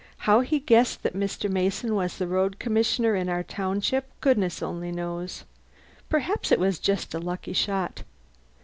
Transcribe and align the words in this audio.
How 0.25 0.39
he 0.39 0.59
guessed 0.59 1.03
that 1.03 1.13
Mr. 1.15 1.47
Mason 1.47 1.93
was 1.93 2.17
the 2.17 2.25
road 2.27 2.57
commissioner 2.57 3.15
in 3.15 3.29
our 3.29 3.43
township, 3.43 4.05
goodness 4.19 4.63
only 4.63 4.91
knows. 4.91 5.43
Perhaps 6.09 6.51
it 6.51 6.59
was 6.59 6.79
just 6.79 7.13
a 7.13 7.19
lucky 7.19 7.53
shot. 7.53 8.01